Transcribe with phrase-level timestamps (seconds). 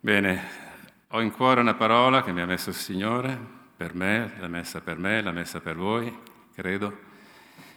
[0.00, 0.42] Bene,
[1.08, 3.36] ho in cuore una parola che mi ha messo il Signore,
[3.76, 6.14] per me, l'ha messa per me, l'ha messa per voi,
[6.54, 7.04] credo.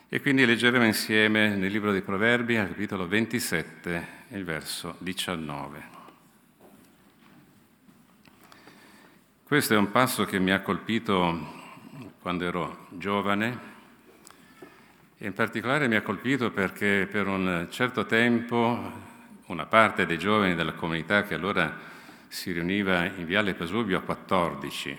[0.10, 5.98] E quindi leggeremo insieme nel libro dei Proverbi, al capitolo 27, il verso 19.
[9.44, 11.58] Questo è un passo che mi ha colpito
[12.20, 13.60] quando ero giovane
[15.18, 19.08] e in particolare mi ha colpito perché per un certo tempo
[19.48, 21.88] una parte dei giovani della comunità che allora
[22.30, 24.98] si riuniva in Viale Pasubio a 14.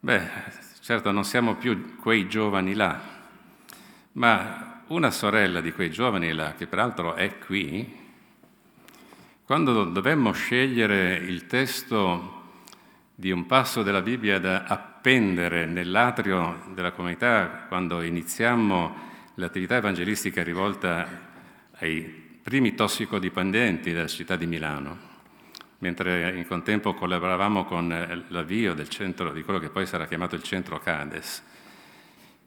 [0.00, 0.28] Beh,
[0.80, 3.00] certo non siamo più quei giovani là,
[4.12, 7.96] ma una sorella di quei giovani là, che peraltro è qui,
[9.44, 12.38] quando dovemmo scegliere il testo
[13.14, 21.06] di un passo della Bibbia da appendere nell'atrio della comunità quando iniziammo l'attività evangelistica rivolta
[21.78, 22.02] ai
[22.42, 25.09] primi tossicodipendenti della città di Milano,
[25.80, 30.34] mentre in contempo collaboravamo con eh, l'avvio del centro, di quello che poi sarà chiamato
[30.34, 31.42] il centro Cades.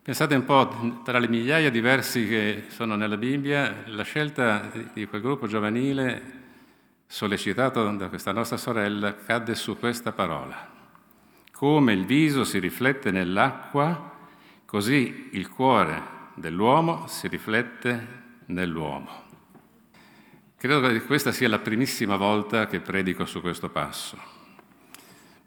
[0.01, 5.05] Pensate un po', tra le migliaia di versi che sono nella Bibbia, la scelta di
[5.07, 6.41] quel gruppo giovanile,
[7.07, 10.71] sollecitato da questa nostra sorella, cadde su questa parola.
[11.51, 14.11] Come il viso si riflette nell'acqua,
[14.65, 16.01] così il cuore
[16.35, 18.07] dell'uomo si riflette
[18.47, 19.32] nell'uomo.
[20.63, 24.17] Credo che questa sia la primissima volta che predico su questo passo,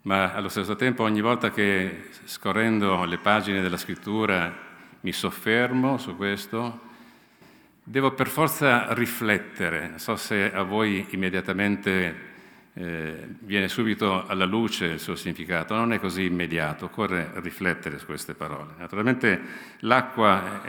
[0.03, 4.55] ma allo stesso tempo ogni volta che scorrendo le pagine della scrittura
[4.99, 6.81] mi soffermo su questo,
[7.83, 9.87] devo per forza riflettere.
[9.87, 12.15] Non so se a voi immediatamente
[12.73, 18.05] eh, viene subito alla luce il suo significato, non è così immediato, occorre riflettere su
[18.05, 18.73] queste parole.
[18.77, 19.41] Naturalmente
[19.79, 20.61] l'acqua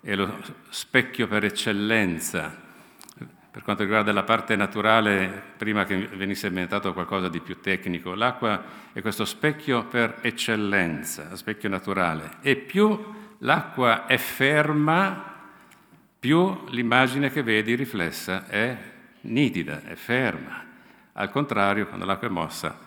[0.00, 2.65] è lo specchio per eccellenza
[3.56, 8.62] per quanto riguarda la parte naturale, prima che venisse inventato qualcosa di più tecnico, l'acqua
[8.92, 12.32] è questo specchio per eccellenza, specchio naturale.
[12.42, 15.38] E più l'acqua è ferma,
[16.20, 18.76] più l'immagine che vedi riflessa è
[19.22, 20.62] nitida, è ferma.
[21.14, 22.78] Al contrario, quando l'acqua è mossa,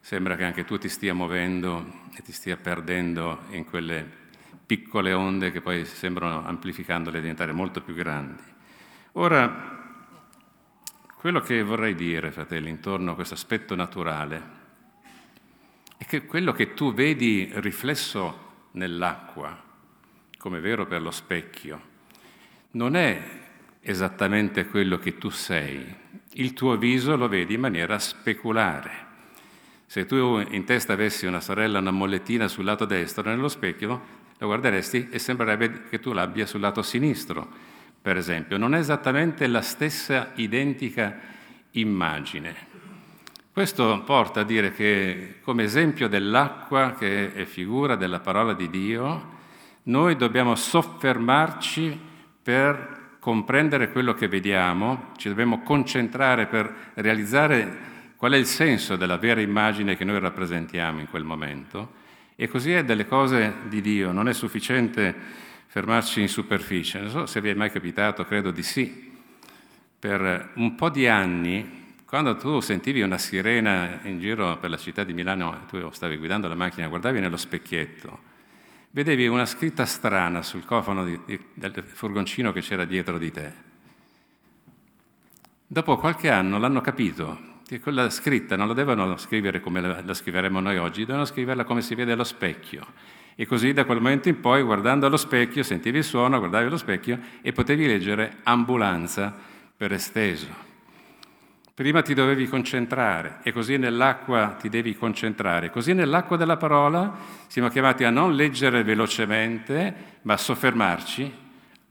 [0.00, 4.04] sembra che anche tu ti stia muovendo e ti stia perdendo in quelle
[4.66, 8.42] piccole onde che poi sembrano amplificandole diventare molto più grandi.
[9.12, 9.77] Ora,
[11.18, 14.56] quello che vorrei dire, fratelli, intorno a questo aspetto naturale,
[15.96, 19.60] è che quello che tu vedi riflesso nell'acqua,
[20.38, 21.80] come vero per lo specchio,
[22.72, 23.20] non è
[23.80, 25.92] esattamente quello che tu sei.
[26.34, 29.06] Il tuo viso lo vedi in maniera speculare.
[29.86, 34.46] Se tu in testa avessi una sorella, una mollettina sul lato destro, nello specchio la
[34.46, 37.67] guarderesti e sembrerebbe che tu l'abbia sul lato sinistro
[38.00, 41.18] per esempio, non è esattamente la stessa identica
[41.72, 42.66] immagine.
[43.52, 49.36] Questo porta a dire che come esempio dell'acqua, che è figura della parola di Dio,
[49.84, 51.98] noi dobbiamo soffermarci
[52.42, 59.16] per comprendere quello che vediamo, ci dobbiamo concentrare per realizzare qual è il senso della
[59.16, 61.92] vera immagine che noi rappresentiamo in quel momento.
[62.36, 65.14] E così è delle cose di Dio, non è sufficiente
[65.68, 66.98] fermarci in superficie.
[66.98, 69.06] Non so se vi è mai capitato, credo di sì.
[69.98, 75.04] Per un po' di anni, quando tu sentivi una sirena in giro per la città
[75.04, 78.18] di Milano, tu stavi guidando la macchina, guardavi nello specchietto,
[78.90, 83.52] vedevi una scritta strana sul cofano di, di, del furgoncino che c'era dietro di te.
[85.66, 90.14] Dopo qualche anno l'hanno capito che quella scritta non la devono scrivere come la, la
[90.14, 92.86] scriveremo noi oggi, devono scriverla come si vede allo specchio.
[93.40, 96.76] E così da quel momento in poi, guardando allo specchio, sentivi il suono, guardavi allo
[96.76, 99.32] specchio e potevi leggere ambulanza
[99.76, 100.48] per esteso.
[101.72, 105.70] Prima ti dovevi concentrare e così nell'acqua ti devi concentrare.
[105.70, 107.16] Così nell'acqua della parola
[107.46, 111.32] siamo chiamati a non leggere velocemente, ma a soffermarci,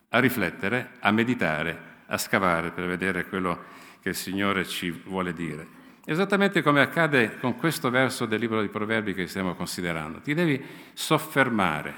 [0.10, 3.64] a riflettere, a meditare, a scavare per vedere quello
[4.02, 5.77] che il Signore ci vuole dire.
[6.10, 10.22] Esattamente come accade con questo verso del libro dei Proverbi che stiamo considerando.
[10.22, 11.94] Ti devi soffermare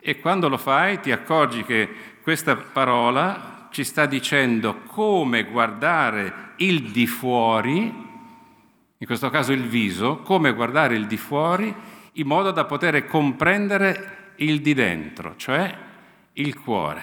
[0.00, 1.88] e quando lo fai ti accorgi che
[2.22, 7.82] questa parola ci sta dicendo come guardare il di fuori,
[8.98, 11.72] in questo caso il viso, come guardare il di fuori
[12.14, 15.72] in modo da poter comprendere il di dentro, cioè
[16.32, 17.00] il cuore,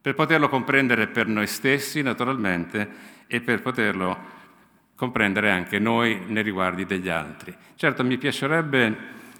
[0.00, 2.88] per poterlo comprendere per noi stessi naturalmente
[3.28, 4.37] e per poterlo
[4.98, 7.54] comprendere anche noi nei riguardi degli altri.
[7.76, 8.96] Certo, mi piacerebbe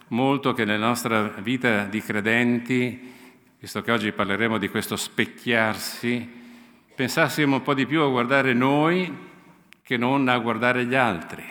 [0.08, 3.12] molto che nella nostra vita di credenti,
[3.58, 6.36] visto che oggi parleremo di questo specchiarsi,
[6.94, 9.12] pensassimo un po' di più a guardare noi
[9.82, 11.42] che non a guardare gli altri.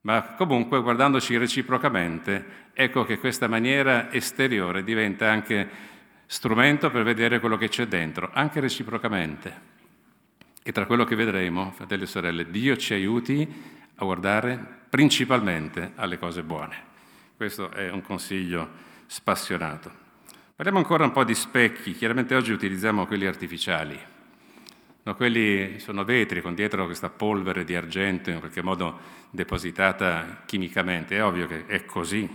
[0.00, 5.68] Ma comunque, guardandoci reciprocamente, ecco che questa maniera esteriore diventa anche
[6.26, 9.77] strumento per vedere quello che c'è dentro, anche reciprocamente.
[10.68, 13.48] E tra quello che vedremo, fratelli e sorelle, Dio ci aiuti
[13.94, 16.76] a guardare principalmente alle cose buone.
[17.38, 18.68] Questo è un consiglio
[19.06, 19.90] spassionato.
[20.54, 23.98] Parliamo ancora un po' di specchi, chiaramente oggi utilizziamo quelli artificiali.
[25.04, 28.98] No, quelli sono vetri con dietro questa polvere di argento in qualche modo
[29.30, 32.28] depositata chimicamente, è ovvio che è così.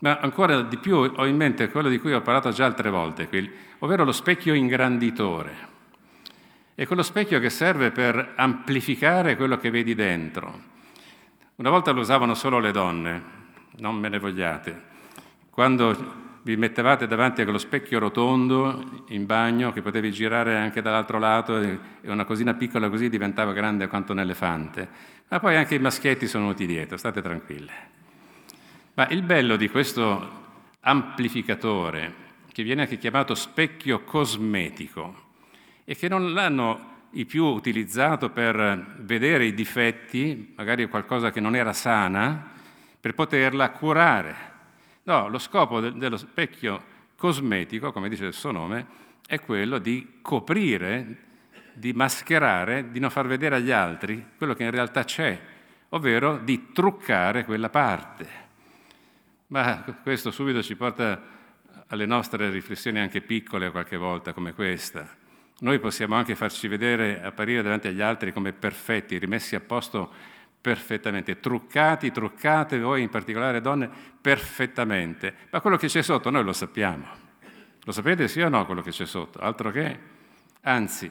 [0.00, 3.26] Ma ancora di più ho in mente quello di cui ho parlato già altre volte,
[3.78, 5.67] ovvero lo specchio ingranditore.
[6.78, 10.62] È quello specchio che serve per amplificare quello che vedi dentro.
[11.56, 13.22] Una volta lo usavano solo le donne,
[13.78, 14.82] non me ne vogliate.
[15.50, 21.18] Quando vi mettevate davanti a quello specchio rotondo in bagno che potevi girare anche dall'altro
[21.18, 24.88] lato e una cosina piccola così diventava grande quanto un elefante.
[25.26, 27.72] Ma poi anche i maschietti sono venuti dietro, state tranquille.
[28.94, 30.30] Ma il bello di questo
[30.78, 32.14] amplificatore,
[32.52, 35.26] che viene anche chiamato specchio cosmetico,
[35.90, 41.56] e che non l'hanno i più utilizzato per vedere i difetti, magari qualcosa che non
[41.56, 42.46] era sana,
[43.00, 44.36] per poterla curare.
[45.04, 46.84] No, lo scopo dello specchio
[47.16, 48.86] cosmetico, come dice il suo nome,
[49.26, 51.16] è quello di coprire,
[51.72, 55.40] di mascherare, di non far vedere agli altri quello che in realtà c'è,
[55.88, 58.28] ovvero di truccare quella parte.
[59.46, 61.18] Ma questo subito ci porta
[61.86, 65.16] alle nostre riflessioni anche piccole qualche volta come questa.
[65.60, 70.12] Noi possiamo anche farci vedere, apparire davanti agli altri come perfetti, rimessi a posto
[70.60, 73.90] perfettamente, truccati, truccate, voi in particolare donne,
[74.20, 75.34] perfettamente.
[75.50, 77.06] Ma quello che c'è sotto noi lo sappiamo.
[77.82, 79.40] Lo sapete sì o no quello che c'è sotto?
[79.40, 79.98] Altro che?
[80.62, 81.10] Anzi,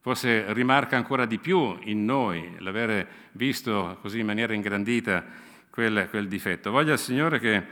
[0.00, 5.24] forse rimarca ancora di più in noi l'avere visto così in maniera ingrandita
[5.70, 6.70] quel, quel difetto.
[6.70, 7.62] Voglia il Signore che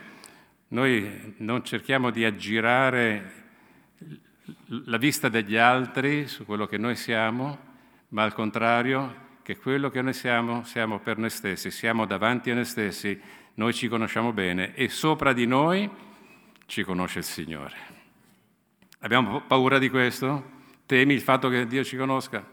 [0.69, 3.45] noi non cerchiamo di aggirare
[4.67, 7.59] la vista degli altri su quello che noi siamo,
[8.09, 12.55] ma al contrario che quello che noi siamo siamo per noi stessi, siamo davanti a
[12.55, 13.21] noi stessi,
[13.55, 15.89] noi ci conosciamo bene e sopra di noi
[16.67, 17.95] ci conosce il Signore.
[19.01, 20.55] Abbiamo paura di questo?
[20.87, 22.45] Temi il fatto che Dio ci conosca?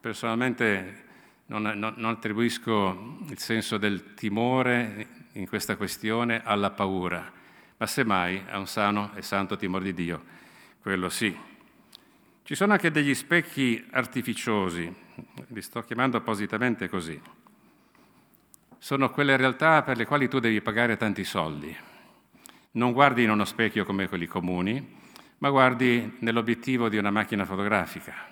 [0.00, 1.04] Personalmente
[1.46, 7.30] non, non, non attribuisco il senso del timore in questa questione alla paura,
[7.76, 10.40] ma semmai a un sano e santo timore di Dio
[10.82, 11.34] quello sì.
[12.42, 14.92] Ci sono anche degli specchi artificiosi,
[15.46, 17.18] li sto chiamando appositamente così.
[18.78, 21.74] Sono quelle realtà per le quali tu devi pagare tanti soldi.
[22.72, 24.98] Non guardi in uno specchio come quelli comuni,
[25.38, 28.30] ma guardi nell'obiettivo di una macchina fotografica.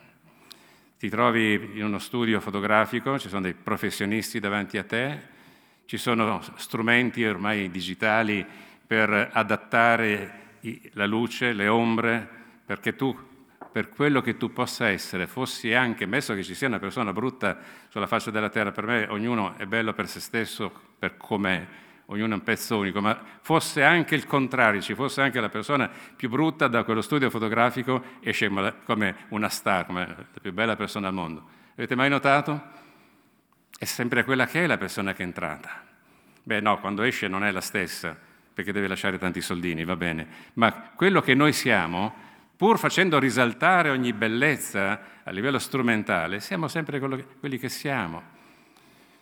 [0.99, 5.21] Ti trovi in uno studio fotografico, ci sono dei professionisti davanti a te,
[5.87, 8.45] ci sono strumenti ormai digitali
[8.85, 10.59] per adattare
[10.93, 12.39] la luce, le ombre,
[12.71, 13.13] perché tu,
[13.73, 17.59] per quello che tu possa essere, fossi anche, messo che ci sia una persona brutta
[17.89, 21.67] sulla faccia della terra, per me ognuno è bello per se stesso, per com'è,
[22.07, 25.91] ognuno è un pezzo unico, ma fosse anche il contrario, ci fosse anche la persona
[26.15, 28.49] più brutta da quello studio fotografico, esce
[28.85, 31.45] come una star, come la più bella persona al mondo.
[31.73, 32.63] Avete mai notato?
[33.77, 35.87] È sempre quella che è la persona che è entrata.
[36.41, 38.17] Beh no, quando esce non è la stessa,
[38.55, 42.29] perché deve lasciare tanti soldini, va bene, ma quello che noi siamo
[42.61, 48.23] pur facendo risaltare ogni bellezza a livello strumentale, siamo sempre quelli che siamo.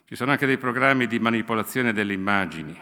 [0.06, 2.76] Ci sono anche dei programmi di manipolazione delle immagini.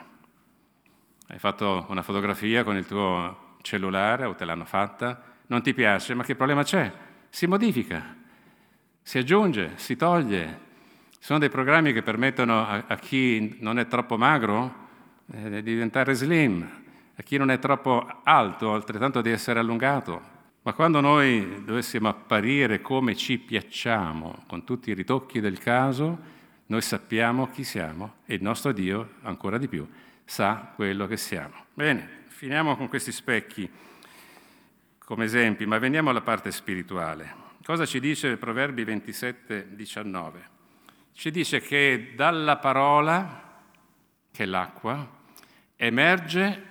[1.27, 6.15] Hai fatto una fotografia con il tuo cellulare o te l'hanno fatta, non ti piace,
[6.15, 6.91] ma che problema c'è?
[7.29, 8.17] Si modifica,
[9.03, 10.61] si aggiunge, si toglie.
[11.11, 14.75] Ci sono dei programmi che permettono a, a chi non è troppo magro
[15.33, 16.67] eh, di diventare slim,
[17.15, 20.36] a chi non è troppo alto altrettanto di essere allungato,
[20.67, 26.19] ma quando noi dovessimo apparire come ci piacciamo, con tutti i ritocchi del caso,
[26.67, 29.89] noi sappiamo chi siamo e il nostro Dio, ancora di più,
[30.25, 31.67] sa quello che siamo.
[31.73, 33.71] Bene, finiamo con questi specchi
[34.99, 37.33] come esempi, ma veniamo alla parte spirituale.
[37.65, 40.49] Cosa ci dice Proverbi 27, 19?
[41.13, 43.61] Ci dice che dalla parola,
[44.33, 45.09] che è l'acqua,
[45.77, 46.63] emerge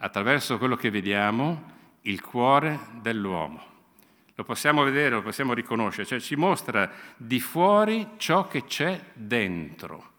[0.00, 1.71] attraverso quello che vediamo
[2.02, 3.70] il cuore dell'uomo.
[4.34, 10.10] Lo possiamo vedere, lo possiamo riconoscere, cioè ci mostra di fuori ciò che c'è dentro.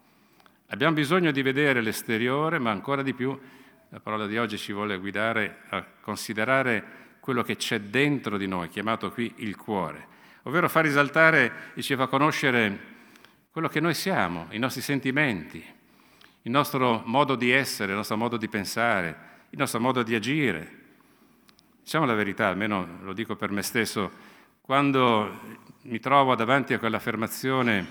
[0.67, 3.37] Abbiamo bisogno di vedere l'esteriore, ma ancora di più
[3.89, 8.69] la parola di oggi ci vuole guidare a considerare quello che c'è dentro di noi,
[8.69, 10.07] chiamato qui il cuore,
[10.43, 12.91] ovvero fa risaltare e ci fa conoscere
[13.51, 15.63] quello che noi siamo, i nostri sentimenti,
[16.41, 19.17] il nostro modo di essere, il nostro modo di pensare,
[19.51, 20.81] il nostro modo di agire.
[21.83, 24.09] Diciamo la verità, almeno lo dico per me stesso,
[24.61, 27.85] quando mi trovo davanti a quell'affermazione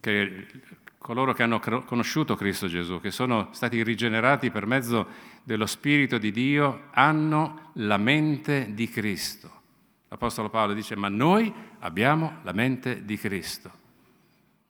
[0.00, 0.46] che
[0.96, 5.06] coloro che hanno conosciuto Cristo Gesù, che sono stati rigenerati per mezzo
[5.42, 9.50] dello Spirito di Dio, hanno la mente di Cristo.
[10.08, 13.70] L'Apostolo Paolo dice, ma noi abbiamo la mente di Cristo.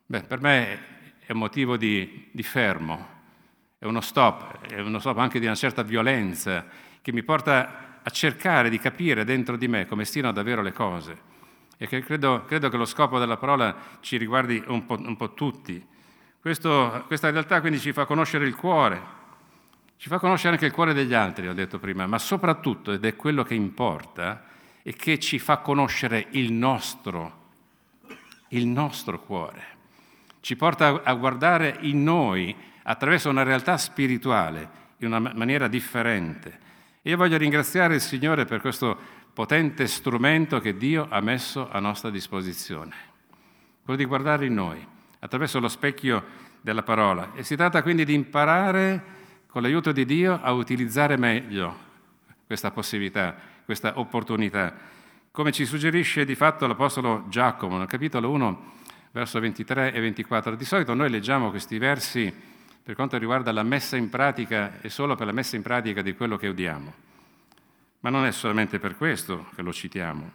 [0.06, 3.14] Beh, per me è un motivo di, di fermo,
[3.78, 6.66] è uno stop, è uno stop anche di una certa violenza
[7.00, 11.34] che mi porta a cercare di capire dentro di me come stiano davvero le cose.
[11.76, 15.84] E credo, credo che lo scopo della parola ci riguardi un po', un po tutti.
[16.40, 19.02] Questo, questa realtà quindi ci fa conoscere il cuore,
[19.96, 23.16] ci fa conoscere anche il cuore degli altri, ho detto prima, ma soprattutto, ed è
[23.16, 24.44] quello che importa,
[24.82, 27.48] è che ci fa conoscere il nostro,
[28.50, 29.75] il nostro cuore.
[30.38, 36.65] Ci porta a guardare in noi attraverso una realtà spirituale in una maniera differente.
[37.06, 38.98] Io voglio ringraziare il Signore per questo
[39.32, 42.92] potente strumento che Dio ha messo a nostra disposizione,
[43.84, 44.84] quello di guardare in noi
[45.20, 46.25] attraverso lo specchio
[46.60, 47.30] della parola.
[47.34, 49.04] E si tratta quindi di imparare
[49.46, 51.78] con l'aiuto di Dio a utilizzare meglio
[52.44, 54.75] questa possibilità, questa opportunità.
[55.30, 58.72] Come ci suggerisce di fatto l'Apostolo Giacomo nel capitolo 1,
[59.12, 60.56] verso 23 e 24.
[60.56, 62.34] Di solito noi leggiamo questi versi
[62.87, 66.14] per quanto riguarda la messa in pratica e solo per la messa in pratica di
[66.14, 66.95] quello che udiamo.
[67.99, 70.31] Ma non è solamente per questo che lo citiamo.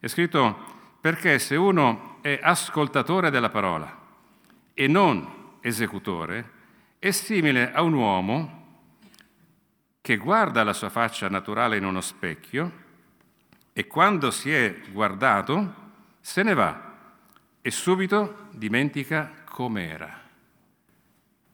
[0.00, 3.94] È scritto perché se uno è ascoltatore della parola
[4.72, 6.50] e non esecutore,
[6.98, 8.78] è simile a un uomo
[10.00, 12.72] che guarda la sua faccia naturale in uno specchio
[13.74, 15.74] e quando si è guardato
[16.18, 16.94] se ne va
[17.60, 20.19] e subito dimentica com'era.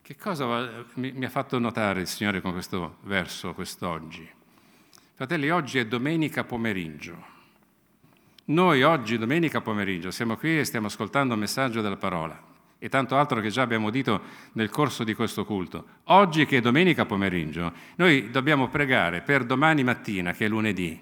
[0.07, 4.25] Che cosa mi ha fatto notare il Signore con questo verso quest'oggi?
[5.17, 7.25] Fratelli, oggi è domenica pomeriggio.
[8.45, 12.41] Noi oggi, domenica pomeriggio, siamo qui e stiamo ascoltando il messaggio della parola
[12.79, 14.23] e tanto altro che già abbiamo udito
[14.53, 15.85] nel corso di questo culto.
[16.05, 20.97] Oggi che è domenica pomeriggio, noi dobbiamo pregare per domani mattina, che è lunedì,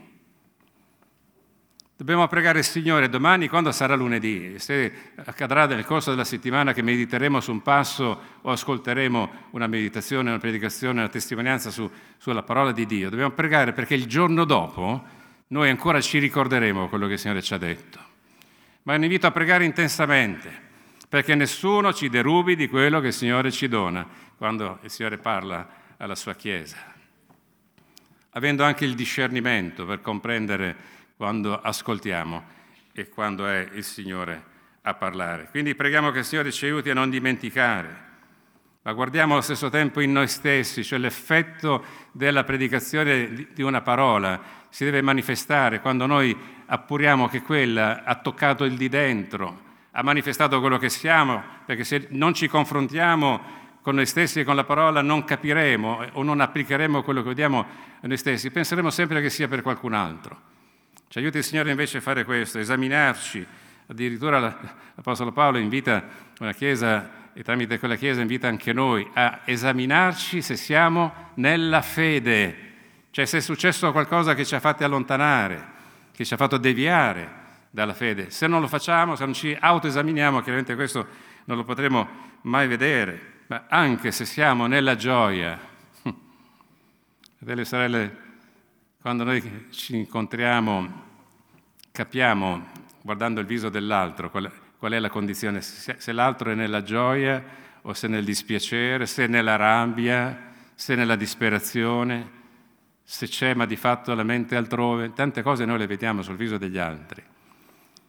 [1.97, 6.83] Dobbiamo pregare il Signore domani quando sarà lunedì, se accadrà nel corso della settimana che
[6.83, 12.73] mediteremo su un passo o ascolteremo una meditazione, una predicazione, una testimonianza su, sulla parola
[12.73, 13.11] di Dio.
[13.11, 15.05] Dobbiamo pregare perché il giorno dopo
[15.47, 18.01] noi ancora ci ricorderemo quello che il Signore ci ha detto.
[18.83, 20.63] Ma un invito a pregare intensamente
[21.09, 24.05] perché nessuno ci derubi di quello che il Signore ci dona
[24.37, 26.93] quando il Signore parla alla sua Chiesa.
[28.31, 32.43] Avendo anche il discernimento per comprendere quando ascoltiamo
[32.93, 34.53] e quando è il Signore
[34.83, 35.49] a parlare.
[35.51, 38.03] Quindi preghiamo che il Signore ci aiuti a non dimenticare,
[38.83, 44.41] ma guardiamo allo stesso tempo in noi stessi, cioè l'effetto della predicazione di una parola
[44.69, 50.61] si deve manifestare quando noi appuriamo che quella ha toccato il di dentro, ha manifestato
[50.61, 55.01] quello che siamo, perché se non ci confrontiamo con noi stessi e con la parola
[55.01, 57.67] non capiremo o non applicheremo quello che vediamo
[58.01, 60.53] a noi stessi, penseremo sempre che sia per qualcun altro.
[61.09, 63.47] Ci aiuti il Signore invece a fare questo, esaminarci.
[63.87, 66.03] Addirittura l'Apostolo Paolo invita
[66.41, 72.57] una Chiesa e tramite quella Chiesa invita anche noi a esaminarci se siamo nella fede,
[73.11, 75.73] cioè se è successo qualcosa che ci ha fatti allontanare,
[76.13, 78.31] che ci ha fatto deviare dalla fede.
[78.31, 81.07] Se non lo facciamo, se non ci autoesaminiamo, chiaramente questo
[81.45, 82.09] non lo potremo
[82.43, 85.59] mai vedere, ma anche se siamo nella gioia.
[87.37, 88.17] Fratelli e sorelle,
[89.05, 91.03] quando noi ci incontriamo,
[91.93, 92.69] capiamo,
[93.03, 97.45] guardando il viso dell'altro, qual, qual è la condizione, se, se l'altro è nella gioia
[97.83, 102.31] o se nel dispiacere, se nella rabbia, se nella disperazione,
[103.03, 105.13] se c'è ma di fatto la mente altrove.
[105.13, 107.23] Tante cose noi le vediamo sul viso degli altri.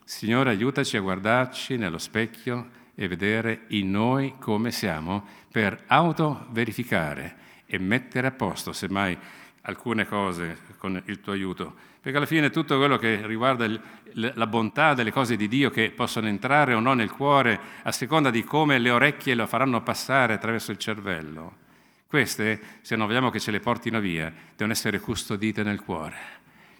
[0.02, 7.36] Signore, aiutaci a guardarci nello specchio e vedere in noi come siamo per auto-verificare
[7.66, 9.18] e mettere a posto, semmai
[9.66, 13.68] alcune cose con il tuo aiuto, perché alla fine tutto quello che riguarda
[14.12, 18.30] la bontà delle cose di Dio che possono entrare o no nel cuore a seconda
[18.30, 21.64] di come le orecchie lo faranno passare attraverso il cervello,
[22.06, 26.34] queste, se non vogliamo che ce le portino via, devono essere custodite nel cuore.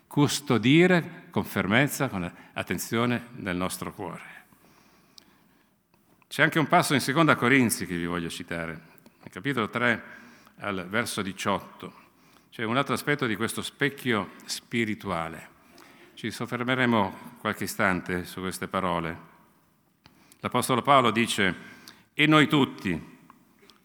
[0.06, 4.34] Custodire con fermezza, con attenzione nel nostro cuore.
[6.28, 8.80] C'è anche un passo in Seconda Corinzi che vi voglio citare,
[9.28, 10.02] capitolo 3
[10.58, 12.05] al verso 18.
[12.50, 15.48] C'è un altro aspetto di questo specchio spirituale.
[16.14, 19.18] Ci soffermeremo qualche istante su queste parole.
[20.40, 21.54] L'Apostolo Paolo dice,
[22.14, 23.18] e noi tutti,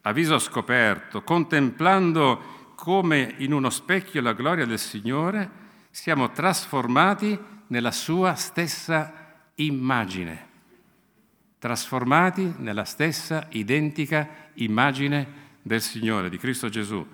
[0.01, 5.49] a viso scoperto, contemplando come in uno specchio la gloria del Signore,
[5.91, 7.37] siamo trasformati
[7.67, 10.47] nella sua stessa immagine,
[11.59, 17.05] trasformati nella stessa identica immagine del Signore, di Cristo Gesù,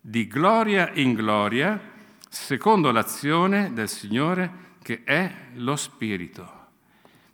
[0.00, 1.78] di gloria in gloria,
[2.28, 6.58] secondo l'azione del Signore che è lo Spirito.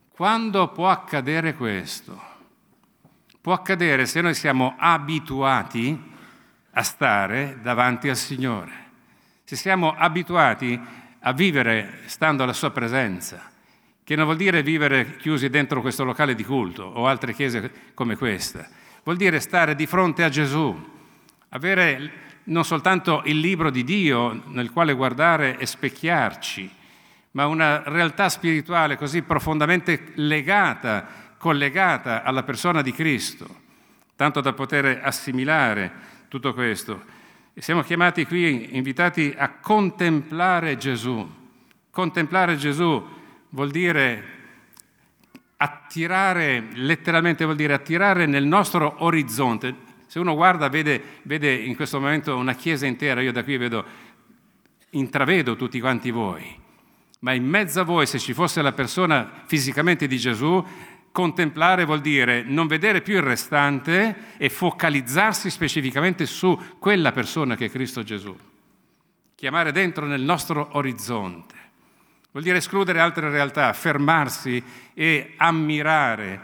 [0.09, 2.35] Quando può accadere questo?
[3.41, 6.15] Può accadere se noi siamo abituati
[6.73, 8.73] a stare davanti al Signore,
[9.45, 10.79] se siamo abituati
[11.21, 13.51] a vivere stando alla Sua presenza,
[14.03, 18.17] che non vuol dire vivere chiusi dentro questo locale di culto o altre chiese come
[18.17, 18.69] questa,
[19.05, 20.95] vuol dire stare di fronte a Gesù,
[21.51, 26.71] avere non soltanto il libro di Dio nel quale guardare e specchiarci,
[27.33, 33.47] ma una realtà spirituale così profondamente legata collegata alla persona di Cristo,
[34.17, 35.93] tanto da poter assimilare
[36.29, 37.05] tutto questo.
[37.55, 41.25] E siamo chiamati qui, invitati a contemplare Gesù.
[41.91, 43.07] Contemplare Gesù
[43.51, 44.35] vuol dire
[45.57, 49.75] attirare, letteralmente vuol dire attirare nel nostro orizzonte.
[50.07, 53.85] Se uno guarda, vede, vede in questo momento una chiesa intera, io da qui vedo,
[54.91, 56.45] intravedo tutti quanti voi,
[57.21, 60.65] ma in mezzo a voi, se ci fosse la persona fisicamente di Gesù,
[61.17, 67.65] Contemplare vuol dire non vedere più il restante e focalizzarsi specificamente su quella persona che
[67.65, 68.37] è Cristo Gesù.
[69.35, 71.55] Chiamare dentro nel nostro orizzonte.
[72.33, 76.39] Vuol dire escludere altre realtà, fermarsi e ammirare,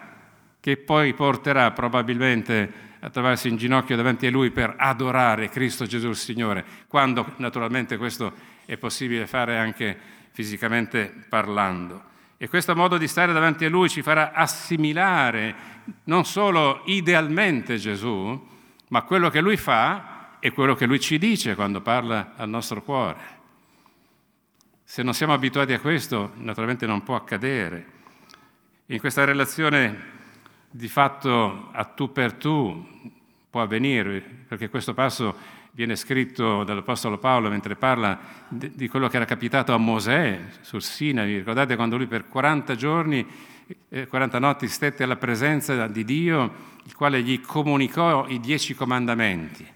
[0.58, 6.10] che poi porterà probabilmente a trovarsi in ginocchio davanti a Lui per adorare Cristo Gesù
[6.10, 8.32] il Signore, quando naturalmente questo
[8.64, 9.98] è possibile fare anche
[10.30, 12.10] fisicamente parlando.
[12.36, 15.54] E questo modo di stare davanti a Lui ci farà assimilare
[16.04, 18.48] non solo idealmente Gesù,
[18.88, 22.82] ma quello che Lui fa e quello che Lui ci dice quando parla al nostro
[22.82, 23.40] cuore.
[24.84, 27.86] Se non siamo abituati a questo, naturalmente non può accadere.
[28.86, 30.11] In questa relazione
[30.74, 32.84] di fatto a tu per tu
[33.50, 39.24] può avvenire, perché questo passo viene scritto dall'Apostolo Paolo mentre parla di quello che era
[39.26, 41.36] capitato a Mosè sul Sinai.
[41.36, 43.26] Ricordate quando lui per 40 giorni,
[44.08, 46.52] 40 eh, notti stette alla presenza di Dio,
[46.84, 49.66] il quale gli comunicò i dieci comandamenti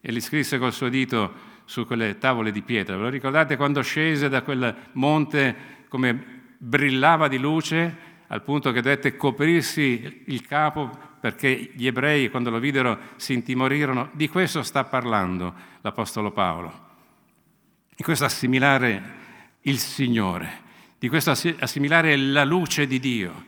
[0.00, 2.96] e li scrisse col suo dito su quelle tavole di pietra.
[2.96, 5.56] Ve lo ricordate quando scese da quel monte
[5.88, 10.90] come brillava di luce al punto che dovette coprirsi il capo
[11.20, 14.08] perché gli ebrei quando lo videro si intimorirono.
[14.12, 16.90] Di questo sta parlando l'Apostolo Paolo.
[17.94, 19.20] Di questo assimilare
[19.62, 20.60] il Signore,
[20.98, 23.44] di questo assimilare la luce di Dio,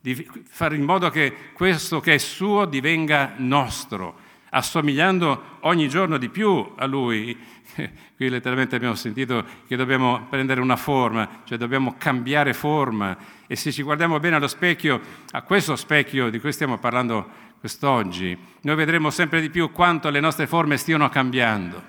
[0.00, 0.14] di
[0.46, 6.72] fare in modo che questo che è suo divenga nostro, assomigliando ogni giorno di più
[6.76, 7.36] a Lui.
[8.16, 13.72] Qui letteralmente abbiamo sentito che dobbiamo prendere una forma, cioè dobbiamo cambiare forma e se
[13.72, 19.10] ci guardiamo bene allo specchio, a questo specchio di cui stiamo parlando quest'oggi, noi vedremo
[19.10, 21.82] sempre di più quanto le nostre forme stiano cambiando.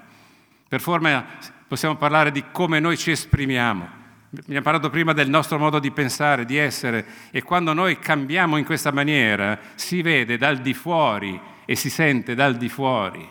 [0.68, 1.26] Per forma
[1.68, 3.98] possiamo parlare di come noi ci esprimiamo.
[4.44, 8.66] Abbiamo parlato prima del nostro modo di pensare, di essere, e quando noi cambiamo in
[8.66, 13.24] questa maniera si vede dal di fuori e si sente dal di fuori.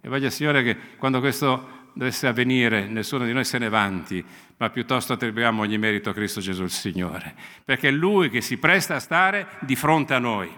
[0.00, 4.24] E voglio, Signore, che quando questo dovesse avvenire, nessuno di noi se ne vanti,
[4.56, 7.32] ma piuttosto attribuiamo ogni merito a Cristo Gesù il Signore,
[7.64, 10.50] perché è Lui che si presta a stare di fronte a noi.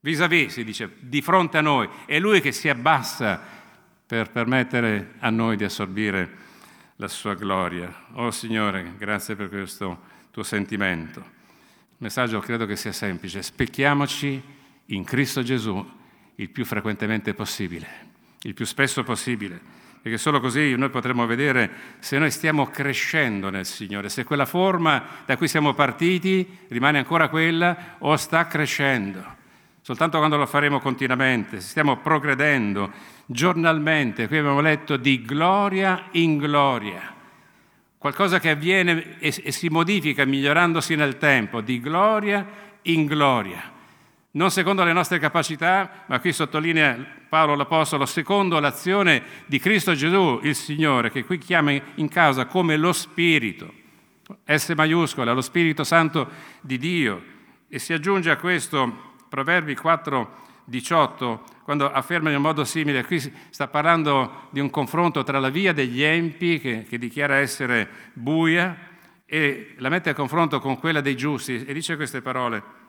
[0.00, 3.40] Vis-à-vis, si dice, di fronte a noi, è Lui che si abbassa
[4.06, 6.30] per permettere a noi di assorbire
[6.96, 7.90] la sua gloria.
[8.12, 9.98] Oh Signore, grazie per questo
[10.30, 11.20] tuo sentimento.
[11.20, 16.00] Il messaggio credo che sia semplice, specchiamoci in Cristo Gesù
[16.36, 17.86] il più frequentemente possibile,
[18.42, 19.80] il più spesso possibile.
[20.02, 25.04] Perché solo così noi potremo vedere se noi stiamo crescendo nel Signore, se quella forma
[25.24, 29.40] da cui siamo partiti rimane ancora quella o sta crescendo.
[29.80, 32.90] Soltanto quando lo faremo continuamente, se stiamo progredendo
[33.26, 37.14] giornalmente, qui abbiamo letto di gloria in gloria,
[37.96, 42.44] qualcosa che avviene e, si modifica migliorandosi nel tempo, di gloria
[42.82, 43.72] in gloria
[44.32, 46.96] non secondo le nostre capacità, ma qui sottolinea
[47.28, 52.76] Paolo l'Apostolo, secondo l'azione di Cristo Gesù, il Signore, che qui chiama in causa come
[52.76, 53.70] lo Spirito,
[54.46, 56.28] S maiuscola, lo Spirito Santo
[56.62, 57.22] di Dio.
[57.68, 63.68] E si aggiunge a questo Proverbi 4, 18, quando afferma in modo simile, qui sta
[63.68, 68.76] parlando di un confronto tra la via degli empi, che, che dichiara essere buia,
[69.26, 72.80] e la mette a confronto con quella dei giusti, e dice queste parole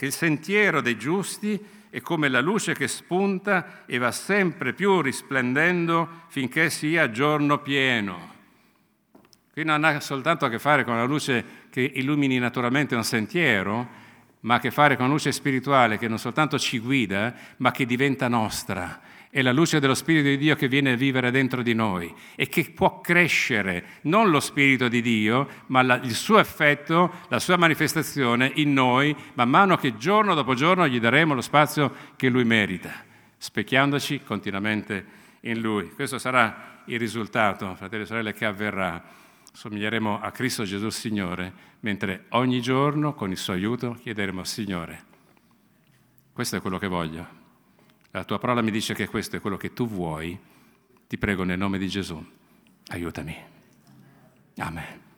[0.00, 5.02] che il sentiero dei giusti è come la luce che spunta e va sempre più
[5.02, 8.32] risplendendo finché sia giorno pieno.
[9.52, 13.86] Qui non ha soltanto a che fare con la luce che illumini naturalmente un sentiero,
[14.40, 17.70] ma ha a che fare con la luce spirituale che non soltanto ci guida, ma
[17.70, 19.00] che diventa nostra.
[19.32, 22.48] È la luce dello Spirito di Dio che viene a vivere dentro di noi e
[22.48, 27.56] che può crescere non lo Spirito di Dio, ma la, il suo effetto, la sua
[27.56, 32.44] manifestazione in noi, man mano che giorno dopo giorno gli daremo lo spazio che Lui
[32.44, 32.92] merita,
[33.36, 35.04] specchiandoci continuamente
[35.42, 35.90] in Lui.
[35.90, 39.00] Questo sarà il risultato, fratelli e sorelle, che avverrà
[39.52, 45.04] somiglieremo a Cristo Gesù Signore, mentre ogni giorno con il suo aiuto chiederemo Signore,
[46.32, 47.38] questo è quello che voglio.
[48.12, 50.38] La tua parola mi dice che questo è quello che tu vuoi.
[51.06, 52.24] Ti prego nel nome di Gesù,
[52.88, 53.36] aiutami.
[54.56, 55.09] Amen.